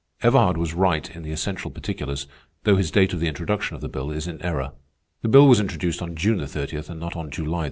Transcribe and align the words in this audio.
Everhard 0.23 0.57
was 0.57 0.73
right 0.73 1.07
in 1.15 1.21
the 1.21 1.29
essential 1.31 1.69
particulars, 1.69 2.25
though 2.63 2.75
his 2.75 2.89
date 2.89 3.13
of 3.13 3.19
the 3.19 3.27
introduction 3.27 3.75
of 3.75 3.81
the 3.81 3.87
bill 3.87 4.09
is 4.09 4.25
in 4.27 4.41
error. 4.41 4.71
The 5.21 5.27
bill 5.29 5.47
was 5.47 5.59
introduced 5.59 6.01
on 6.01 6.15
June 6.15 6.43
30, 6.43 6.75
and 6.89 6.99
not 6.99 7.15
on 7.15 7.29
July 7.29 7.59
30. 7.59 7.59